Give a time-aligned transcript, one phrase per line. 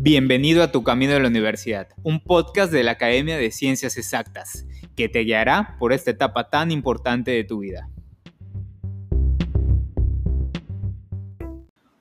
[0.00, 4.64] Bienvenido a Tu Camino de la Universidad, un podcast de la Academia de Ciencias Exactas,
[4.94, 7.88] que te guiará por esta etapa tan importante de tu vida.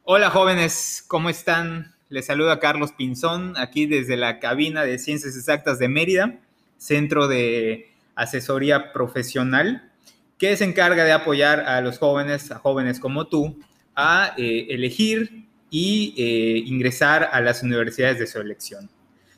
[0.04, 1.96] Hola jóvenes, ¿cómo están?
[2.10, 6.40] Les saluda Carlos Pinzón, aquí desde la cabina de Ciencias Exactas de Mérida,
[6.78, 9.92] centro de asesoría profesional,
[10.38, 13.58] que se encarga de apoyar a los jóvenes, a jóvenes como tú,
[13.96, 18.90] a eh, elegir y eh, ingresar a las universidades de su elección.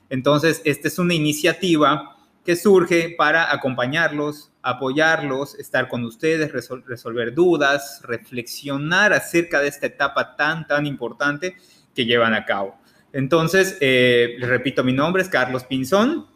[0.10, 8.02] Entonces, esta es una iniciativa que surge para acompañarlos, apoyarlos, estar con ustedes, resolver dudas,
[8.04, 11.56] reflexionar acerca de esta etapa tan, tan importante
[11.94, 12.76] que llevan a cabo.
[13.14, 16.28] Entonces, eh, les repito, mi nombre es Carlos Pinzón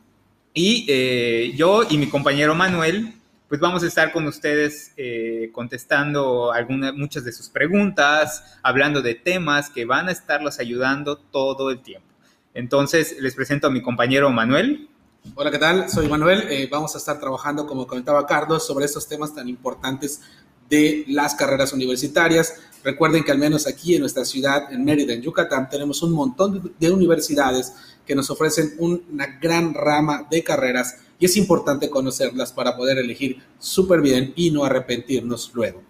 [0.53, 3.13] y eh, yo y mi compañero Manuel
[3.53, 9.13] pues vamos a estar con ustedes eh, contestando algunas, muchas de sus preguntas, hablando de
[9.13, 12.07] temas que van a estarlos ayudando todo el tiempo.
[12.55, 14.89] Entonces, les presento a mi compañero Manuel.
[15.35, 15.87] Hola, ¿qué tal?
[15.87, 16.47] Soy Manuel.
[16.49, 20.21] Eh, vamos a estar trabajando, como comentaba Carlos, sobre estos temas tan importantes
[20.67, 22.55] de las carreras universitarias.
[22.83, 26.73] Recuerden que al menos aquí en nuestra ciudad, en Mérida, en Yucatán, tenemos un montón
[26.79, 27.71] de universidades
[28.03, 34.01] que nos ofrecen una gran rama de carreras es importante conocerlas para poder elegir súper
[34.01, 35.81] bien y no arrepentirnos luego.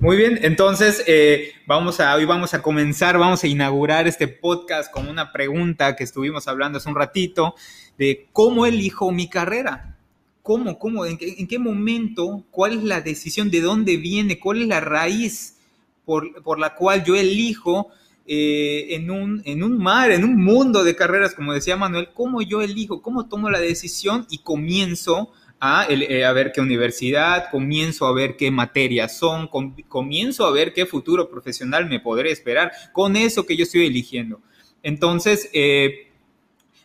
[0.00, 4.92] Muy bien, entonces eh, vamos a, hoy vamos a comenzar, vamos a inaugurar este podcast
[4.92, 7.54] con una pregunta que estuvimos hablando hace un ratito
[7.98, 9.96] de cómo elijo mi carrera.
[10.42, 10.78] ¿Cómo?
[10.78, 11.04] ¿Cómo?
[11.04, 12.44] ¿En qué, en qué momento?
[12.50, 13.50] ¿Cuál es la decisión?
[13.50, 14.38] ¿De dónde viene?
[14.38, 15.56] ¿Cuál es la raíz
[16.04, 17.88] por, por la cual yo elijo
[18.30, 22.42] eh, en, un, en un mar, en un mundo de carreras, como decía Manuel, cómo
[22.42, 28.06] yo elijo, cómo tomo la decisión y comienzo a, eh, a, ver qué universidad, comienzo
[28.06, 29.48] a ver qué materias son,
[29.88, 34.42] comienzo a ver qué futuro profesional me podré esperar con eso que yo estoy eligiendo.
[34.82, 36.12] Entonces, eh,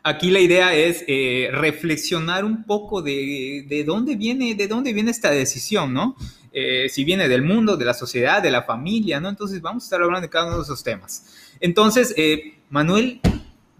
[0.02, 1.04] aquí la idea es
[1.52, 6.16] reflexionar un poco de, de, dónde viene, de dónde viene esta decisión, ¿no?
[6.56, 9.28] Eh, si viene del mundo, de la sociedad, de la familia, ¿no?
[9.28, 11.26] Entonces vamos a estar hablando de cada uno de esos temas.
[11.60, 13.20] Entonces, eh, Manuel,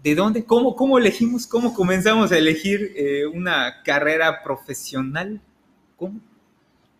[0.02, 5.40] ¿de dónde, cómo, cómo elegimos, cómo comenzamos a elegir eh, una carrera profesional?
[5.96, 6.20] ¿Cómo?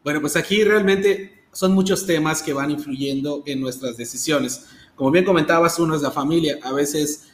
[0.04, 4.66] Bueno, pues aquí realmente son muchos temas que van influyendo en nuestras decisiones.
[4.94, 6.56] Como bien comentabas, uno es la familia.
[6.62, 7.32] A veces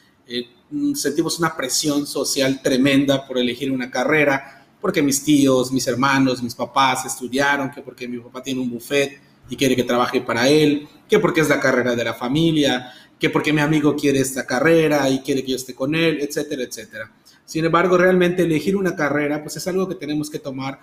[0.94, 6.54] sentimos una presión social tremenda por elegir una carrera porque mis tíos, mis hermanos, mis
[6.54, 10.88] papás estudiaron, que porque mi papá tiene un buffet y quiere que trabaje para él,
[11.08, 15.08] que porque es la carrera de la familia, que porque mi amigo quiere esta carrera
[15.10, 17.12] y quiere que yo esté con él, etcétera, etcétera.
[17.44, 20.80] Sin embargo, realmente elegir una carrera, pues es algo que tenemos que tomar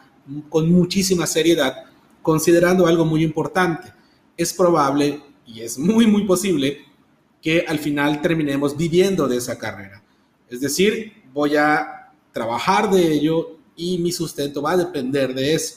[0.50, 1.86] con muchísima seriedad,
[2.22, 3.92] considerando algo muy importante.
[4.36, 6.80] Es probable y es muy, muy posible
[7.42, 10.04] que al final terminemos viviendo de esa carrera.
[10.50, 15.76] Es decir, voy a trabajar de ello y mi sustento va a depender de eso.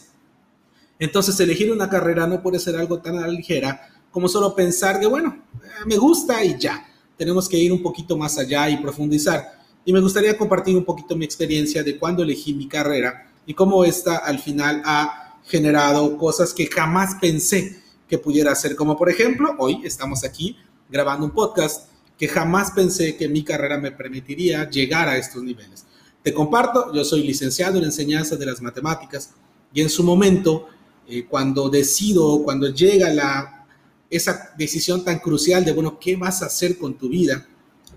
[0.98, 5.44] Entonces, elegir una carrera no puede ser algo tan ligera como solo pensar que, bueno,
[5.62, 6.86] eh, me gusta y ya.
[7.16, 9.60] Tenemos que ir un poquito más allá y profundizar.
[9.84, 13.84] Y me gustaría compartir un poquito mi experiencia de cuando elegí mi carrera y cómo
[13.84, 18.74] esta al final ha generado cosas que jamás pensé que pudiera hacer.
[18.74, 20.56] Como por ejemplo, hoy estamos aquí
[20.88, 25.86] grabando un podcast que jamás pensé que mi carrera me permitiría llegar a estos niveles.
[26.22, 29.32] Te comparto, yo soy licenciado en enseñanza de las matemáticas
[29.72, 30.68] y en su momento,
[31.08, 33.66] eh, cuando decido, cuando llega la,
[34.10, 37.46] esa decisión tan crucial de, bueno, ¿qué vas a hacer con tu vida?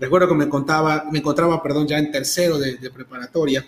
[0.00, 3.64] Recuerdo que me, contaba, me encontraba, perdón, ya en tercero de, de preparatoria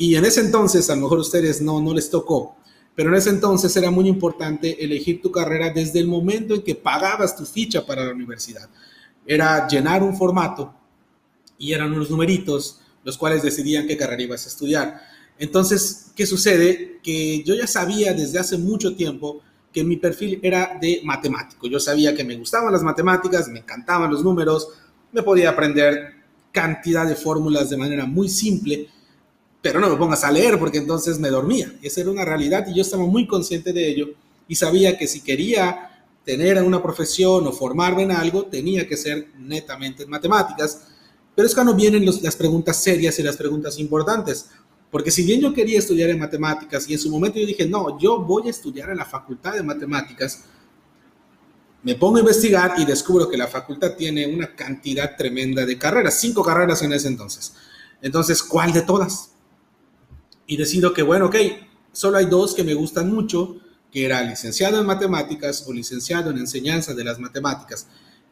[0.00, 2.56] y en ese entonces, a lo mejor a ustedes no, no les tocó,
[2.94, 6.76] pero en ese entonces era muy importante elegir tu carrera desde el momento en que
[6.76, 8.68] pagabas tu ficha para la universidad.
[9.26, 10.72] Era llenar un formato
[11.58, 15.00] y eran unos numeritos los cuales decidían qué carrera ibas a estudiar.
[15.38, 17.00] Entonces, ¿qué sucede?
[17.02, 19.40] Que yo ya sabía desde hace mucho tiempo
[19.72, 21.68] que mi perfil era de matemático.
[21.68, 24.68] Yo sabía que me gustaban las matemáticas, me encantaban los números,
[25.10, 26.16] me podía aprender
[26.52, 28.90] cantidad de fórmulas de manera muy simple,
[29.62, 31.72] pero no me pongas a leer porque entonces me dormía.
[31.80, 34.08] Esa era una realidad y yo estaba muy consciente de ello
[34.46, 39.28] y sabía que si quería tener una profesión o formarme en algo, tenía que ser
[39.38, 40.82] netamente en matemáticas
[41.38, 44.46] pero es cuando vienen las preguntas serias y las preguntas importantes.
[44.90, 47.96] Porque si bien yo quería estudiar en matemáticas y en su momento yo dije, no,
[47.96, 50.46] yo voy a estudiar en la facultad de matemáticas,
[51.84, 56.18] me pongo a investigar y descubro que la facultad tiene una cantidad tremenda de carreras,
[56.18, 57.54] cinco carreras en ese entonces.
[58.02, 59.30] Entonces, ¿cuál de todas?
[60.44, 61.36] Y decido que, bueno, ok,
[61.92, 63.60] solo hay dos que me gustan mucho,
[63.92, 67.86] que era licenciado en matemáticas o licenciado en enseñanza de las matemáticas.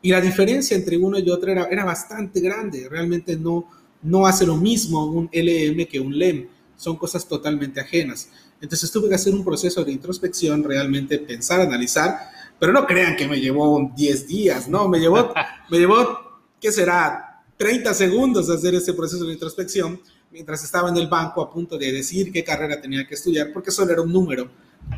[0.07, 2.89] Y la diferencia entre uno y otro era, era bastante grande.
[2.89, 3.69] Realmente no,
[4.03, 6.47] no hace lo mismo un LM que un LEM.
[6.77, 8.31] Son cosas totalmente ajenas.
[8.61, 12.21] Entonces tuve que hacer un proceso de introspección, realmente pensar, analizar,
[12.57, 15.35] pero no crean que me llevó 10 días, no, me llevó,
[15.73, 16.21] me llevó,
[16.61, 17.43] ¿qué será?
[17.57, 20.01] 30 segundos hacer ese proceso de introspección
[20.31, 23.73] mientras estaba en el banco a punto de decidir qué carrera tenía que estudiar, porque
[23.73, 24.49] solo era un número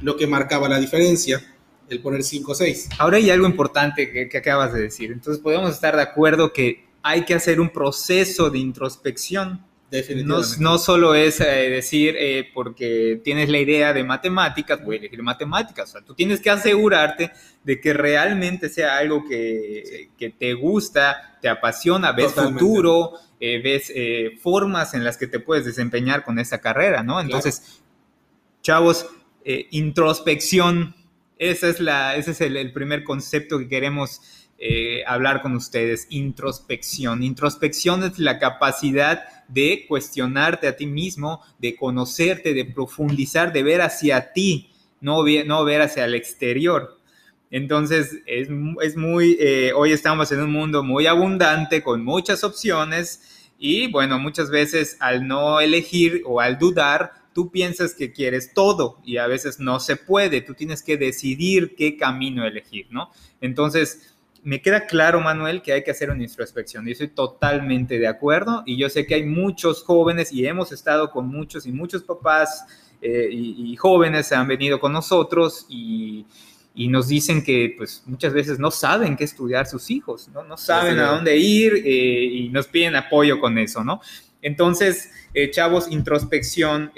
[0.02, 1.42] lo que marcaba la diferencia,
[1.88, 2.88] el poner 5 o 6.
[2.98, 6.86] Ahora hay algo importante que, que acabas de decir, entonces podemos estar de acuerdo que
[7.02, 9.64] hay que hacer un proceso de introspección
[10.24, 14.98] no, no, solo es eh, decir, eh, porque tienes la idea de matemáticas, voy a
[14.98, 15.88] elegir matemáticas.
[15.88, 17.30] O sea, tú tienes que asegurarte
[17.64, 23.90] de que realmente sea algo que, que te gusta, te apasiona, ves futuro, eh, ves
[24.42, 27.18] formas en las que te puedes desempeñar con esa carrera, ¿no?
[27.18, 27.80] Entonces,
[28.60, 29.06] chavos,
[29.70, 30.94] introspección,
[31.38, 34.20] esa es la, ese es el, primer concepto que queremos
[34.58, 37.22] eh, hablar con ustedes, introspección.
[37.22, 43.80] Introspección es la capacidad de cuestionarte a ti mismo, de conocerte, de profundizar, de ver
[43.82, 46.98] hacia ti, no, no ver hacia el exterior.
[47.50, 48.50] Entonces, es,
[48.96, 54.50] muy, eh, hoy estamos en un mundo muy abundante, con muchas opciones, y bueno, muchas
[54.50, 59.60] veces al no elegir o al dudar, tú piensas que quieres todo y a veces
[59.60, 63.12] no se puede, tú tienes que decidir qué camino elegir, ¿no?
[63.40, 66.84] Entonces, me queda claro, Manuel, que hay que hacer una introspección.
[66.84, 71.12] Yo estoy totalmente de acuerdo y yo sé que hay muchos jóvenes y hemos estado
[71.12, 72.66] con muchos y muchos papás
[73.00, 76.26] eh, y, jóvenes han venido con nosotros y,
[76.74, 80.98] nos dicen que pues muchas veces no saben qué estudiar sus hijos, no, no saben
[80.98, 84.00] a dónde ir eh, y nos piden apoyo con eso, ¿no?
[84.42, 86.92] Entonces, eh, chavos, introspección,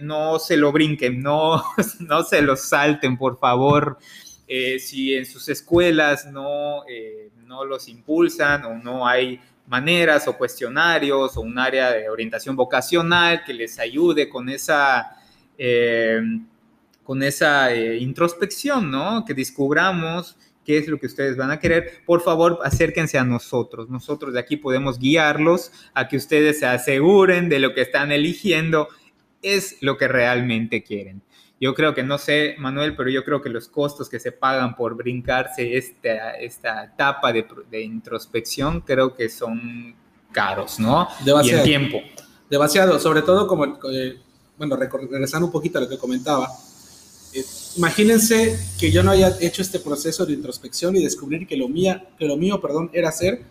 [0.00, 1.62] no se lo brinquen, no,
[2.00, 3.98] no se lo salten, por favor.
[4.54, 10.36] Eh, si en sus escuelas no, eh, no los impulsan o no hay maneras o
[10.36, 15.16] cuestionarios o un área de orientación vocacional que les ayude con esa,
[15.56, 16.20] eh,
[17.02, 19.24] con esa introspección, ¿no?
[19.24, 23.88] Que descubramos qué es lo que ustedes van a querer, por favor acérquense a nosotros.
[23.90, 28.88] Nosotros de aquí podemos guiarlos a que ustedes se aseguren de lo que están eligiendo
[29.42, 31.22] es lo que realmente quieren.
[31.60, 34.74] Yo creo que, no sé, Manuel, pero yo creo que los costos que se pagan
[34.74, 39.94] por brincarse esta, esta etapa de, de introspección, creo que son
[40.32, 41.06] caros, ¿no?
[41.24, 41.58] Demasiado.
[41.58, 42.02] Y el tiempo.
[42.50, 44.18] Demasiado, sobre todo como, eh,
[44.58, 46.48] bueno, regresando un poquito a lo que comentaba,
[47.32, 47.44] eh,
[47.76, 52.08] imagínense que yo no haya hecho este proceso de introspección y descubrir que lo, mía,
[52.18, 53.42] que lo mío perdón, era ser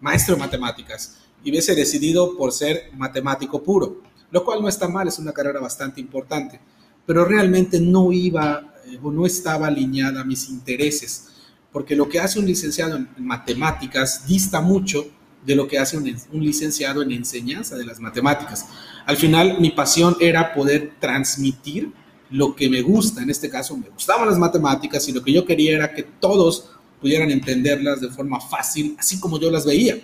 [0.00, 5.08] maestro de matemáticas y hubiese decidido por ser matemático puro, lo cual no está mal,
[5.08, 6.60] es una carrera bastante importante
[7.06, 11.28] pero realmente no iba eh, o no estaba alineada a mis intereses,
[11.72, 15.06] porque lo que hace un licenciado en matemáticas dista mucho
[15.44, 18.66] de lo que hace un, licenciado en enseñanza de las matemáticas.
[19.04, 21.92] Al final, mi pasión era poder transmitir
[22.34, 25.44] lo que me gusta, en este caso me gustaban las matemáticas y lo que yo
[25.44, 26.68] quería era que todos
[27.00, 30.00] pudieran entenderlas de forma fácil, así como yo las veía.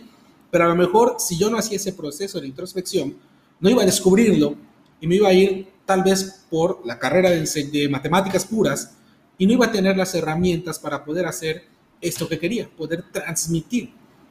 [0.49, 3.17] Pero a lo mejor si yo no hacía ese proceso de introspección,
[3.59, 4.55] no iba a descubrirlo
[5.01, 8.93] y me iba a ir tal vez por la carrera de, matemáticas puras
[9.37, 11.65] y no iba a tener las herramientas para poder hacer
[12.01, 13.91] esto que quería, poder transmitir.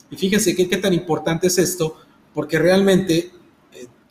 [0.10, 1.98] Y fíjense qué, tan importante es esto,
[2.34, 3.30] porque realmente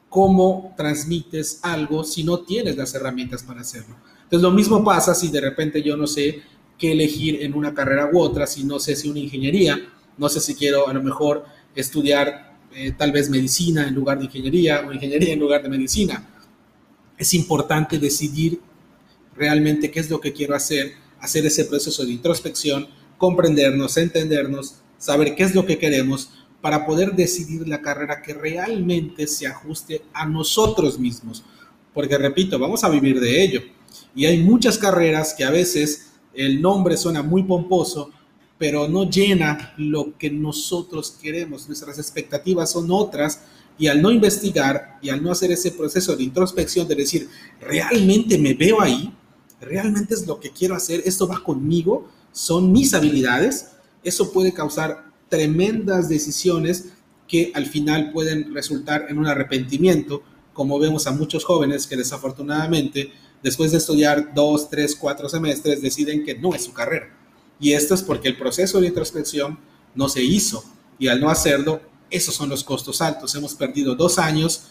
[0.09, 3.97] cómo transmites algo si no tienes las herramientas para hacerlo.
[4.25, 6.43] Entonces lo mismo pasa si de repente yo no sé
[6.79, 9.79] qué elegir en una carrera u otra, si no sé si una ingeniería,
[10.17, 14.27] no sé si quiero a lo mejor estudiar eh, tal vez medicina en lugar de
[14.27, 16.35] ingeniería o ingeniería en lugar de medicina
[17.19, 18.61] es importante decidir
[19.37, 22.89] realmente qué es lo que quiero hacer, hacer ese proceso de introspección,
[23.19, 29.27] comprendernos, entendernos, saber qué es lo que queremos para poder decidir la carrera que realmente
[29.27, 31.45] se ajuste a nosotros mismos.
[31.95, 33.63] Porque repito, vamos a vivir de ello.
[34.15, 38.11] Y hay muchas carreras que a veces el nombre suena muy pomposo,
[38.59, 41.67] pero no llena lo que nosotros queremos.
[41.69, 43.43] Nuestras expectativas son otras
[43.79, 47.29] y al no investigar y al no hacer ese proceso de introspección de decir,
[47.61, 49.15] ¿realmente me veo ahí?
[49.61, 51.03] ¿Realmente es lo que quiero hacer?
[51.05, 52.09] ¿Esto va conmigo?
[52.33, 53.71] ¿Son mis habilidades?
[54.03, 56.91] Eso puede causar tremendas decisiones
[57.27, 63.13] que al final pueden resultar en un arrepentimiento, como vemos a muchos jóvenes que desafortunadamente
[63.43, 67.15] después de estudiar dos, tres, cuatro semestres deciden que no es su carrera.
[67.61, 69.59] Y esto es porque el proceso de introspección
[69.95, 70.65] no se hizo
[70.99, 71.81] y al no hacerlo
[72.11, 73.35] esos son los costos altos.
[73.35, 74.69] Hemos perdido dos años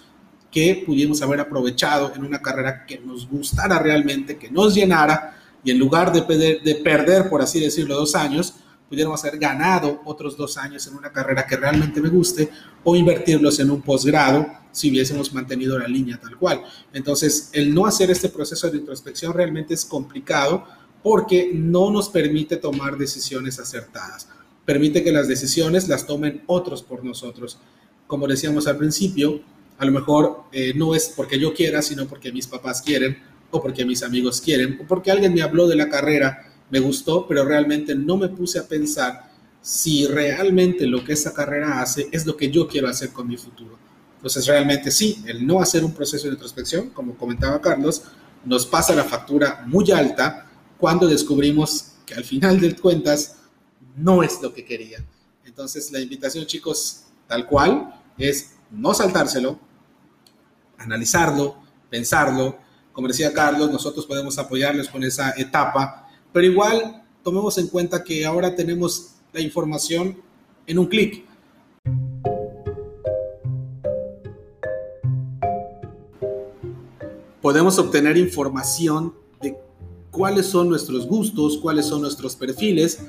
[0.51, 5.71] que pudimos haber aprovechado en una carrera que nos gustara realmente, que nos llenara, y
[5.71, 8.55] en lugar de perder, de perder, por así decirlo, dos años,
[8.89, 12.49] pudiéramos haber ganado otros dos años en una carrera que realmente me guste
[12.83, 16.63] o invertirlos en un posgrado si hubiésemos mantenido la línea tal cual.
[16.93, 20.65] Entonces, el no hacer este proceso de introspección realmente es complicado
[21.03, 24.29] porque no nos permite tomar decisiones acertadas.
[24.65, 27.59] Permite que las decisiones las tomen otros por nosotros.
[28.05, 29.41] Como decíamos al principio,
[29.77, 33.17] a lo mejor eh, no es porque yo quiera, sino porque mis papás quieren
[33.51, 37.27] o porque mis amigos quieren o porque alguien me habló de la carrera me gustó,
[37.27, 39.31] pero realmente no me puse a pensar
[39.61, 43.37] si realmente lo que esa carrera hace es lo que yo quiero hacer con mi
[43.37, 43.77] futuro.
[44.15, 48.03] Entonces, realmente sí, el no hacer un proceso de introspección, como comentaba Carlos,
[48.45, 53.37] nos pasa la factura muy alta cuando descubrimos que al final de cuentas
[53.95, 55.03] no es lo que quería.
[55.45, 59.59] Entonces, la invitación, chicos, tal cual, es no saltárselo,
[60.77, 61.57] analizarlo,
[61.89, 62.57] pensarlo.
[62.93, 66.06] Como decía Carlos, nosotros podemos apoyarles con esa etapa
[66.37, 70.21] pero igual tomemos en cuenta que ahora tenemos la información
[70.67, 71.25] en un clic.
[77.41, 79.57] Podemos obtener información de
[80.11, 82.99] cuáles son nuestros gustos, cuáles son nuestros perfiles,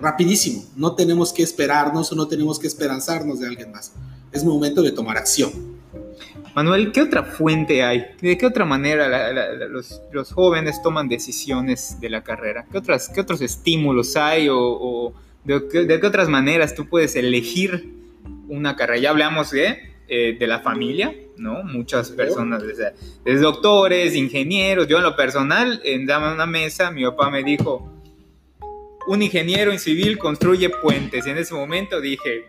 [0.00, 0.64] rapidísimo.
[0.74, 3.92] No tenemos que esperarnos o no tenemos que esperanzarnos de alguien más.
[4.32, 5.77] Es momento de tomar acción.
[6.58, 8.16] Manuel, ¿qué otra fuente hay?
[8.20, 9.32] ¿De qué otra manera
[9.68, 12.66] los, jóvenes toman decisiones de la carrera?
[12.72, 17.94] ¿Qué, otras, qué otros estímulos hay o, de, qué, otras maneras tú puedes elegir
[18.48, 18.98] una carrera?
[18.98, 21.62] Ya hablamos de, eh, de la familia, ¿no?
[21.62, 22.92] Muchas personas, desde,
[23.24, 24.88] desde, doctores, ingenieros.
[24.88, 27.88] Yo en lo personal, en una mesa, mi papá me dijo,
[29.06, 31.24] un ingeniero en civil construye puentes.
[31.24, 32.46] Y en ese momento dije,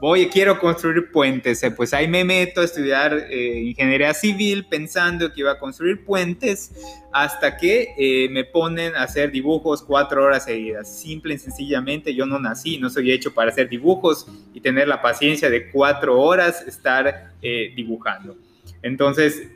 [0.00, 5.32] voy, quiero construir puentes, eh, pues ahí me meto a estudiar eh, ingeniería civil pensando
[5.32, 6.72] que iba a construir puentes
[7.12, 11.00] hasta que eh, me ponen a hacer dibujos cuatro horas seguidas.
[11.00, 15.02] Simple y sencillamente yo no nací, no soy hecho para hacer dibujos y tener la
[15.02, 18.36] paciencia de cuatro horas estar dibujando.
[18.82, 19.48] Entonces,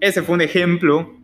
[0.00, 1.16] ese fue un ejemplo,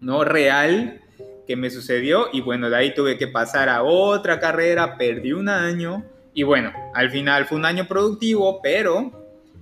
[0.00, 0.22] ¿no?
[0.22, 1.00] Real
[1.46, 5.48] que me sucedió y bueno, de ahí tuve que pasar a otra carrera, perdí un
[5.48, 6.04] año
[6.36, 9.10] y bueno, al final fue un año productivo, pero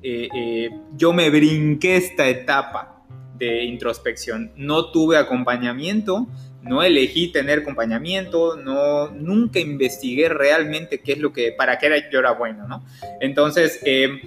[0.03, 3.01] eh, eh, yo me brinqué esta etapa
[3.39, 4.51] de introspección.
[4.57, 6.27] No tuve acompañamiento,
[6.63, 12.11] no elegí tener acompañamiento, no, nunca investigué realmente qué es lo que, para qué era,
[12.11, 12.85] yo era bueno, ¿no?
[13.21, 14.21] Entonces, eh,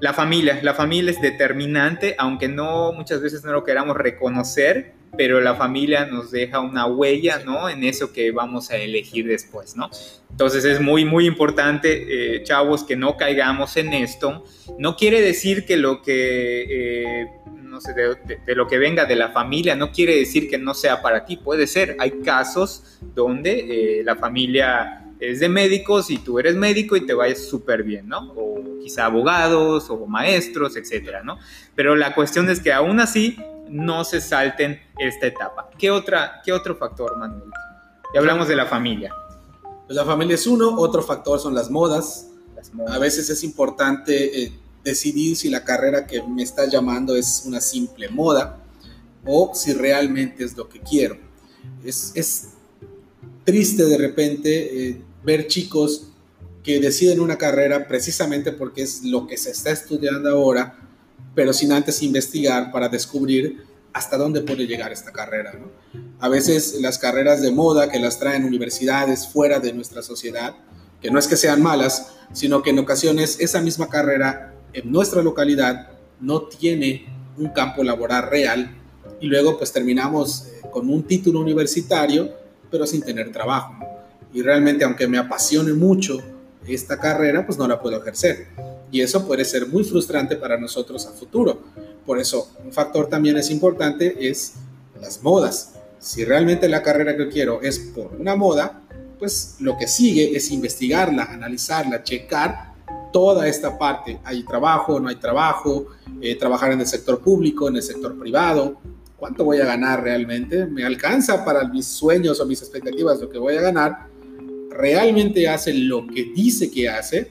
[0.00, 5.40] la familia, la familia es determinante, aunque no muchas veces no lo queramos reconocer, pero
[5.40, 7.68] la familia nos deja una huella, ¿no?
[7.68, 9.90] En eso que vamos a elegir después, ¿no?
[10.30, 14.44] Entonces es muy, muy importante, eh, chavos, que no caigamos en esto.
[14.78, 17.26] No quiere decir que lo que, eh,
[17.62, 21.02] no sé, de, lo que venga de la familia, no quiere decir que no sea
[21.02, 21.36] para ti.
[21.36, 26.96] Puede ser, hay casos donde eh, la familia es de médicos y tú eres médico
[26.96, 28.32] y te vayas súper bien, ¿no?
[28.36, 31.38] O quizá abogados o maestros, etcétera, ¿no?
[31.74, 33.36] Pero la cuestión es que aún así
[33.70, 35.70] no se salten esta etapa.
[35.78, 37.50] ¿Qué, otra, qué otro factor, Manuel?
[38.12, 39.14] Ya hablamos de la familia.
[39.86, 42.28] Pues la familia es uno, otro factor son las modas.
[42.88, 44.52] A veces es importante eh,
[44.84, 48.58] decidir si la carrera que me está llamando es una simple moda
[49.24, 51.16] o si realmente es lo que quiero.
[51.84, 52.48] Es, es
[53.44, 56.08] triste de repente eh, ver chicos
[56.62, 60.89] que deciden una carrera precisamente porque es lo que se está estudiando ahora
[61.34, 65.52] pero sin antes investigar para descubrir hasta dónde puede llegar esta carrera.
[66.20, 70.54] A veces las carreras de moda que las traen universidades fuera de nuestra sociedad,
[71.00, 75.22] que no es que sean malas, sino que en ocasiones esa misma carrera en nuestra
[75.22, 75.88] localidad
[76.20, 77.06] no tiene
[77.36, 78.76] un campo laboral real
[79.20, 83.74] y luego pues terminamos eh, con un título universitario pero sin tener trabajo.
[84.32, 86.18] Y realmente aunque me apasione mucho
[86.66, 88.46] esta carrera, pues no la puedo ejercer.
[88.90, 91.60] Y eso puede ser muy frustrante para nosotros a futuro.
[92.04, 94.54] Por eso, un factor también es importante es
[95.00, 95.74] las modas.
[95.98, 98.82] Si realmente la carrera que quiero es por una moda,
[99.18, 102.70] pues lo que sigue es investigarla, analizarla, checar
[103.12, 104.18] toda esta parte.
[104.24, 105.86] ¿Hay trabajo, no hay trabajo?
[106.20, 108.80] Eh, ¿Trabajar en el sector público, en el sector privado?
[109.16, 110.64] ¿Cuánto voy a ganar realmente?
[110.66, 114.06] ¿Me alcanza para mis sueños o mis expectativas lo que voy a ganar?
[114.70, 117.30] ¿Realmente hace lo que dice que hace?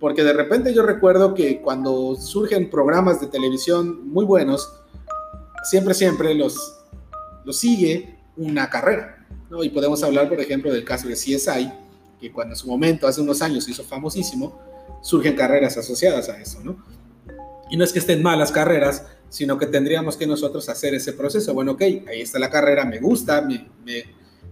[0.00, 4.72] Porque de repente yo recuerdo que cuando surgen programas de televisión muy buenos,
[5.62, 6.80] siempre, siempre los,
[7.44, 9.26] los sigue una carrera.
[9.50, 9.62] ¿no?
[9.62, 11.70] Y podemos hablar, por ejemplo, del caso de CSI,
[12.18, 14.58] que cuando en su momento, hace unos años, se hizo famosísimo,
[15.02, 16.60] surgen carreras asociadas a eso.
[16.64, 16.82] ¿no?
[17.70, 21.52] Y no es que estén malas carreras, sino que tendríamos que nosotros hacer ese proceso.
[21.52, 24.04] Bueno, ok, ahí está la carrera, me gusta, me, me,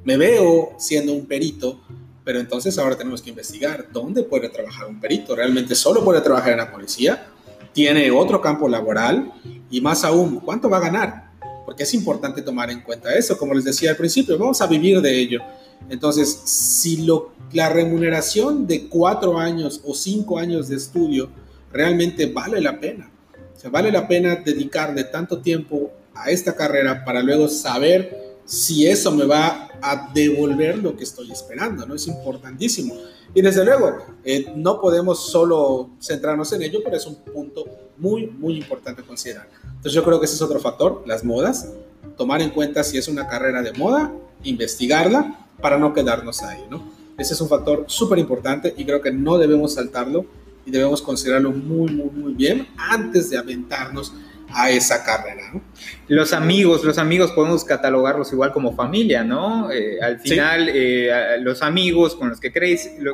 [0.04, 1.80] me veo siendo un perito,
[2.28, 5.34] pero entonces ahora tenemos que investigar dónde puede trabajar un perito.
[5.34, 7.26] ¿Realmente solo puede trabajar en la policía?
[7.72, 9.32] ¿Tiene otro campo laboral?
[9.70, 11.30] Y más aún, ¿cuánto va a ganar?
[11.64, 13.38] Porque es importante tomar en cuenta eso.
[13.38, 15.40] Como les decía al principio, vamos a vivir de ello.
[15.88, 17.06] Entonces, si
[17.52, 21.30] la remuneración de cuatro años o cinco años de estudio
[21.72, 23.10] realmente vale la pena,
[23.56, 28.86] o sea, vale la pena dedicarle tanto tiempo a esta carrera para luego saber si
[28.86, 31.94] eso me va a devolver lo que estoy esperando, ¿no?
[31.94, 32.94] Es importantísimo.
[33.34, 37.66] Y desde luego, eh, no podemos solo centrarnos en ello, pero es un punto
[37.98, 39.50] muy, muy importante considerar.
[39.64, 41.68] Entonces yo creo que ese es otro factor, las modas,
[42.16, 44.10] tomar en cuenta si es una carrera de moda,
[44.42, 46.90] investigarla para no quedarnos ahí, ¿no?
[47.18, 50.24] Ese es un factor súper importante y creo que no debemos saltarlo
[50.64, 54.14] y debemos considerarlo muy, muy, muy bien antes de aventarnos
[54.52, 55.50] a esa carrera.
[55.52, 55.62] ¿no?
[56.08, 59.70] Los amigos, los amigos podemos catalogarlos igual como familia, ¿no?
[59.70, 62.50] Eh, al final, eh, los amigos con los, que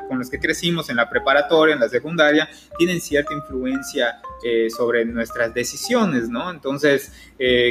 [0.09, 2.49] con los que crecimos en la preparatoria, en la secundaria,
[2.79, 6.51] tienen cierta influencia eh, sobre nuestras decisiones, ¿no?
[6.51, 7.13] Entonces,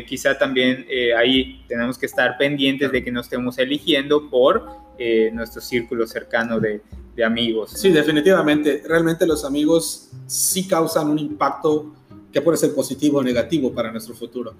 [0.08, 0.86] quizá también
[1.18, 4.84] ahí tenemos que estar pendientes de que no estemos eligiendo por
[5.32, 6.82] nuestro círculo cercano de,
[7.16, 7.72] de amigos.
[7.72, 8.84] Sí, definitivamente.
[8.86, 11.94] Realmente los amigos sí causan un impacto
[12.34, 14.56] que puede ser positivo o negativo para nuestro futuro.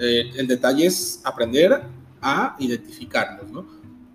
[0.00, 1.82] Eh, el detalle es aprender
[2.22, 3.66] a identificarlos, ¿no?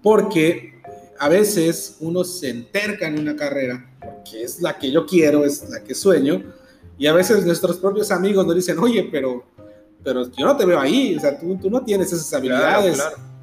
[0.01, 0.81] Porque
[1.19, 3.95] a veces uno se enterca en una carrera,
[4.29, 6.43] que es la que yo quiero, es la que sueño,
[6.97, 9.45] y a veces nuestros propios amigos nos dicen, oye, pero,
[10.03, 12.99] pero yo no te veo ahí, o sea, tú, tú no tienes esas habilidades.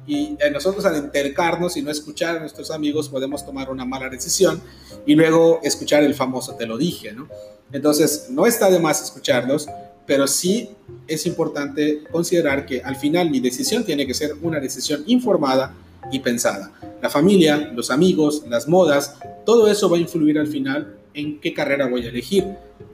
[0.07, 4.61] Y nosotros al entercarnos y no escuchar a nuestros amigos podemos tomar una mala decisión
[5.05, 7.27] y luego escuchar el famoso te lo dije, ¿no?
[7.71, 9.67] Entonces, no está de más escucharlos,
[10.05, 10.71] pero sí
[11.07, 15.73] es importante considerar que al final mi decisión tiene que ser una decisión informada
[16.11, 16.71] y pensada.
[17.01, 21.53] La familia, los amigos, las modas, todo eso va a influir al final en qué
[21.53, 22.45] carrera voy a elegir,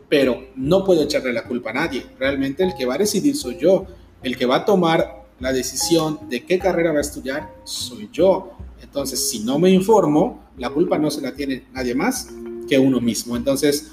[0.09, 2.05] pero no puedo echarle la culpa a nadie.
[2.19, 3.87] Realmente el que va a decidir soy yo,
[4.21, 8.57] el que va a tomar la decisión de qué carrera va a estudiar soy yo.
[8.81, 12.29] Entonces, si no me informo, la culpa no se la tiene nadie más
[12.67, 13.35] que uno mismo.
[13.35, 13.91] Entonces,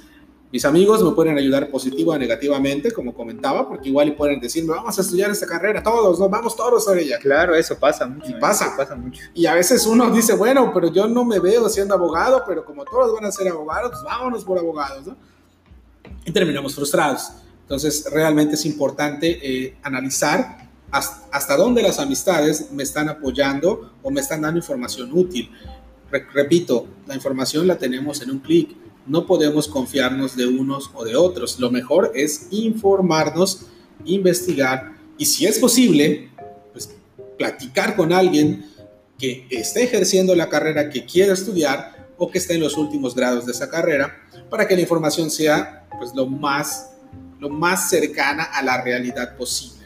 [0.54, 4.96] mis amigos me pueden ayudar positivo o negativamente, como comentaba, porque igual pueden decirme, vamos
[4.96, 6.28] a estudiar esta carrera todos, ¿no?
[6.28, 7.18] Vamos todos a ella.
[7.18, 8.30] Claro, eso pasa mucho.
[8.30, 8.72] Y pasa.
[8.76, 9.20] pasa mucho.
[9.35, 12.85] Y a veces uno dice, bueno, pero yo no me veo siendo abogado, pero como
[12.85, 15.16] todos van a ser abogados, pues vámonos por abogados, ¿no?
[16.24, 17.33] Y terminamos frustrados.
[17.62, 20.63] Entonces, realmente es importante eh, analizar
[20.94, 25.50] hasta, dónde las amistades me están apoyando o me están dando información útil.
[26.33, 28.76] repito, la información la tenemos en un clic
[29.07, 31.59] no podemos confiarnos de unos o de otros.
[31.61, 33.66] Lo mejor es informarnos,
[34.04, 36.30] investigar y si es posible,
[36.72, 36.90] pues
[37.38, 38.66] platicar con alguien
[39.18, 43.46] que esté ejerciendo la carrera que quiere estudiar o que esté en los últimos grados
[43.46, 46.90] de esa carrera para que la información sea pues lo más,
[47.38, 49.84] lo más cercana a la realidad posible.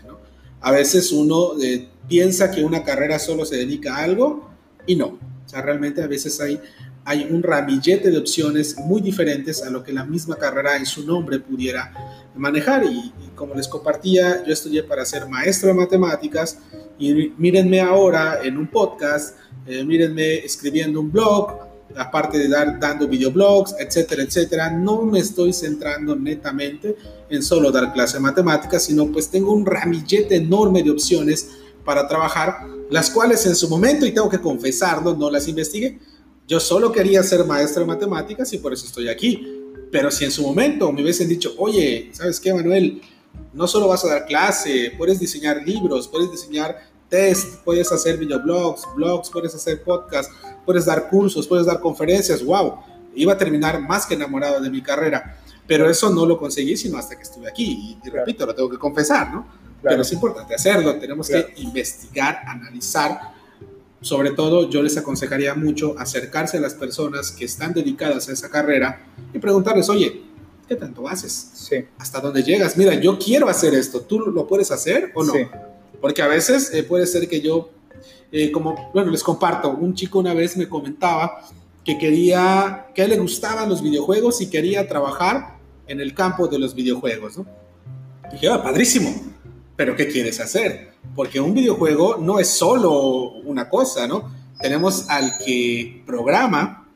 [0.60, 4.50] A veces uno eh, piensa que una carrera solo se dedica a algo
[4.86, 5.06] y no.
[5.06, 6.60] O sea, realmente a veces hay
[7.08, 11.06] hay un ramillete de opciones muy diferentes a lo que la misma carrera en su
[11.06, 11.90] nombre pudiera
[12.36, 12.84] manejar.
[12.84, 16.58] Y, como les compartía, yo estudié para ser maestro de matemáticas
[16.98, 23.08] y mírenme ahora en un podcast, eh, mírenme escribiendo un blog, aparte de dar, dando
[23.08, 24.70] videoblogs, etcétera, etcétera.
[24.70, 26.96] No me estoy centrando netamente
[27.30, 31.50] en solo dar clase de matemáticas, sino pues tengo un ramillete enorme de opciones
[31.84, 35.98] para trabajar, las cuales en su momento, y tengo que confesarlo, no las investigué
[36.48, 39.46] yo solo quería ser maestro de matemáticas y por eso estoy aquí.
[39.92, 43.02] Pero si en su momento me hubiesen dicho, oye, ¿sabes qué, Manuel?
[43.52, 48.82] No solo vas a dar clase, puedes diseñar libros, puedes diseñar test, puedes hacer videoblogs,
[48.94, 50.32] blogs, puedes hacer podcasts,
[50.64, 52.76] puedes dar cursos, puedes dar conferencias, wow,
[53.14, 55.38] iba a terminar más que enamorado de mi carrera.
[55.66, 57.98] Pero eso no lo conseguí sino hasta que estuve aquí.
[58.02, 59.46] Y, repito, lo tengo que confesar, ¿no?
[59.82, 63.38] Pero es importante hacerlo, tenemos que investigar, analizar
[64.00, 68.48] sobre todo yo les aconsejaría mucho acercarse a las personas que están dedicadas a esa
[68.48, 69.00] carrera
[69.32, 70.22] y preguntarles, oye,
[70.68, 71.50] ¿qué tanto haces?
[71.54, 71.84] Sí.
[71.98, 72.76] ¿Hasta dónde llegas?
[72.76, 75.32] Mira, yo quiero hacer esto, ¿tú lo puedes hacer o no?
[75.32, 75.40] Sí.
[76.00, 77.70] Porque a veces eh, puede ser que yo,
[78.30, 81.40] eh, como, bueno, les comparto, un chico una vez me comentaba
[81.84, 85.56] que quería, que le gustaban los videojuegos y quería trabajar
[85.86, 87.46] en el campo de los videojuegos, ¿no?
[88.30, 89.14] Dije, ah, padrísimo,
[89.74, 90.92] pero ¿qué quieres hacer?
[91.14, 94.30] Porque un videojuego no es solo una cosa, ¿no?
[94.60, 96.87] Tenemos al que programa,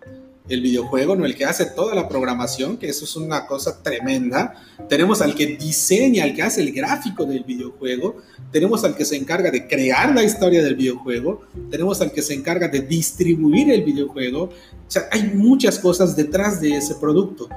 [0.49, 4.55] el videojuego, no el que hace toda la programación, que eso es una cosa tremenda.
[4.89, 8.17] Tenemos al que diseña, al que hace el gráfico del videojuego.
[8.51, 11.43] Tenemos al que se encarga de crear la historia del videojuego.
[11.71, 14.45] Tenemos al que se encarga de distribuir el videojuego.
[14.45, 14.51] O
[14.89, 17.49] sea, hay muchas cosas detrás de ese producto.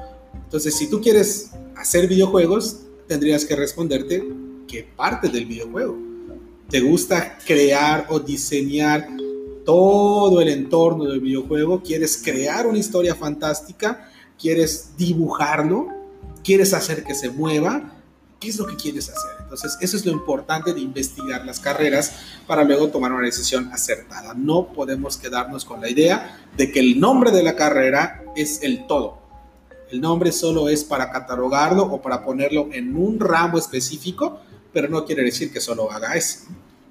[0.43, 4.23] Entonces, si tú quieres hacer videojuegos, tendrías que responderte
[4.67, 5.97] qué parte del videojuego.
[6.69, 9.07] ¿Te gusta crear o diseñar
[9.65, 15.87] todo el entorno del videojuego, quieres crear una historia fantástica, quieres dibujarlo,
[16.43, 17.95] quieres hacer que se mueva,
[18.39, 19.31] ¿qué es lo que quieres hacer?
[19.41, 22.13] Entonces, eso es lo importante de investigar las carreras
[22.47, 24.33] para luego tomar una decisión acertada.
[24.33, 28.85] No podemos quedarnos con la idea de que el nombre de la carrera es el
[28.87, 29.19] todo.
[29.91, 34.39] El nombre solo es para catalogarlo o para ponerlo en un ramo específico,
[34.73, 36.39] pero no quiere decir que solo haga eso.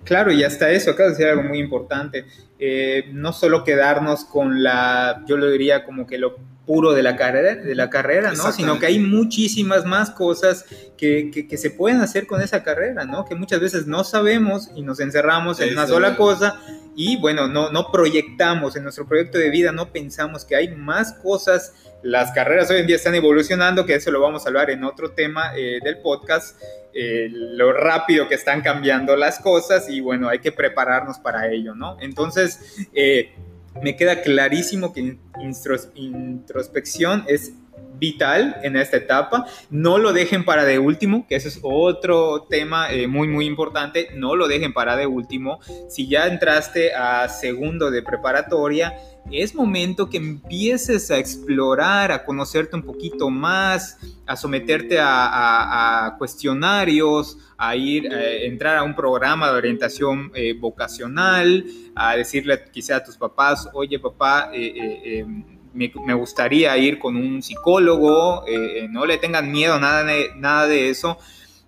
[0.04, 2.26] Claro, y hasta eso, acá decir algo muy importante.
[2.58, 7.16] Eh, no solo quedarnos con la, yo lo diría como que lo puro de la
[7.16, 8.52] carrera, de la carrera ¿no?
[8.52, 10.64] Sino que hay muchísimas más cosas
[10.96, 13.24] que, que, se pueden hacer con esa carrera, ¿no?
[13.24, 16.60] Que muchas veces no sabemos y nos encerramos en una sola cosa
[16.96, 21.12] y bueno, no, no proyectamos en nuestro proyecto de vida, no pensamos que hay más
[21.14, 21.74] cosas.
[22.02, 25.10] Las carreras hoy en día están evolucionando, que eso lo vamos a hablar en otro
[25.10, 26.60] tema eh, del podcast,
[26.92, 31.74] eh, lo rápido que están cambiando las cosas y bueno, hay que prepararnos para ello,
[31.74, 31.96] ¿no?
[32.00, 33.34] Entonces, eh,
[33.82, 37.52] me queda clarísimo que introspección es
[37.98, 39.46] vital en esta etapa.
[39.70, 44.08] No lo dejen para de último, que ese es otro tema eh, muy, muy importante.
[44.14, 45.60] No lo dejen para de último.
[45.88, 48.94] Si ya entraste a segundo de preparatoria,
[49.30, 57.38] es momento que empieces a explorar, a conocerte un poquito más, a someterte a, cuestionarios,
[57.56, 63.04] a ir, a entrar a un programa de orientación eh, vocacional, a decirle quizá a
[63.04, 69.18] tus papás, oye papá, eh, em, me, gustaría ir con un psicólogo, eh, no le
[69.18, 71.18] tengan miedo, nada de, nada de eso.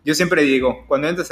[0.05, 1.29] Yo siempre digo, cuando entras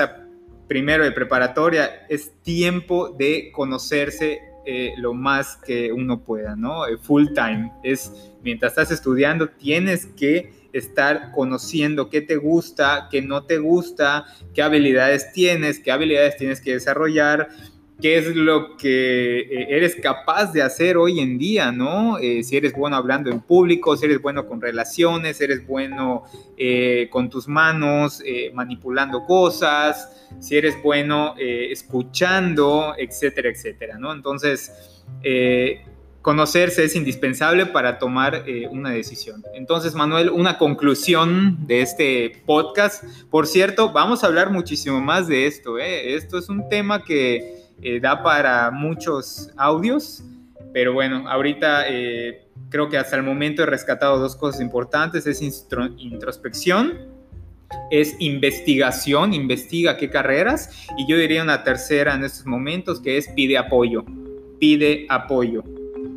[0.66, 6.86] primero de preparatoria, es tiempo de conocerse eh, lo más que uno pueda, ¿no?
[6.86, 7.72] Eh, full time.
[7.82, 14.26] Es mientras estás estudiando, tienes que estar conociendo qué te gusta, qué no te gusta,
[14.54, 17.48] qué habilidades tienes, qué habilidades tienes que desarrollar
[18.04, 22.18] qué es lo que eh, eres capaz de hacer hoy en día, ¿no?
[22.18, 26.24] Eh, si eres bueno hablando en público, si eres bueno con relaciones, si eres bueno
[26.58, 34.12] eh, con tus manos, manipulando cosas, si eres bueno escuchando, etcétera, etcétera, ¿no?
[34.12, 35.02] Entonces,
[36.20, 39.42] conocerse es indispensable para tomar una decisión.
[39.54, 43.02] Entonces, Manuel, una conclusión de este podcast.
[43.30, 45.78] Por cierto, vamos a hablar muchísimo más de esto.
[45.78, 50.22] Esto es un tema que eh, da para muchos audios,
[50.72, 55.40] pero bueno, ahorita eh, creo que hasta el momento he rescatado dos cosas importantes, es
[55.42, 56.98] introspección,
[57.90, 63.28] es investigación, investiga qué carreras, y yo diría una tercera en estos momentos que es
[63.28, 64.04] pide apoyo,
[64.58, 65.62] pide apoyo,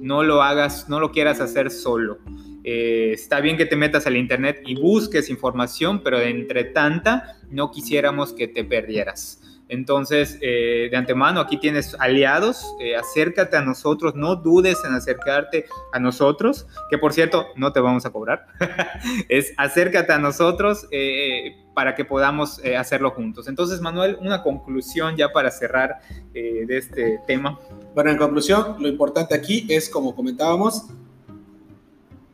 [0.02, 2.18] no lo hagas, no lo quieras hacer solo.
[2.64, 7.72] Eh, está bien que te metas al internet y busques información, pero entre tanta no
[7.72, 9.42] quisiéramos que te perdieras.
[9.70, 15.66] Entonces, eh, de antemano, aquí tienes aliados, eh, acércate a nosotros, no dudes en acercarte
[15.92, 18.48] a nosotros, que por cierto, no te vamos a cobrar,
[19.30, 23.48] es acércate a nosotros eh, para que podamos hacerlo juntos.
[23.48, 26.00] Entonces, Manuel, una conclusión ya para cerrar
[26.34, 27.60] de este tema.
[27.94, 30.88] Bueno, en conclusión, lo importante aquí es, como comentábamos,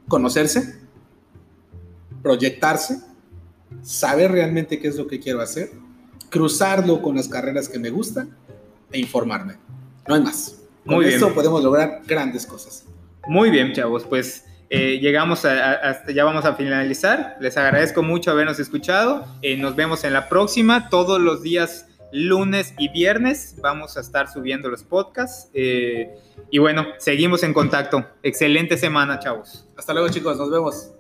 [0.08, 0.80] conocerse,
[2.22, 3.02] proyectarse,
[3.82, 5.83] saber realmente qué es lo que quiero hacer
[6.34, 8.36] cruzarlo con las carreras que me gustan
[8.92, 9.58] e informarme.
[10.08, 10.64] No hay más.
[10.84, 12.86] Con Muy eso podemos lograr grandes cosas.
[13.28, 14.04] Muy bien, chavos.
[14.04, 17.38] Pues eh, llegamos a, hasta ya vamos a finalizar.
[17.40, 19.28] Les agradezco mucho habernos escuchado.
[19.44, 20.90] Eh, nos vemos en la próxima.
[20.90, 25.52] Todos los días lunes y viernes vamos a estar subiendo los podcasts.
[25.54, 26.16] Eh,
[26.50, 28.08] y bueno, seguimos en contacto.
[28.24, 29.68] Excelente semana, chavos.
[29.78, 30.36] Hasta luego, chicos.
[30.38, 30.94] Nos vemos.